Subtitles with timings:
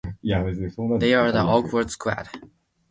[0.23, 2.27] They are the awkward squad.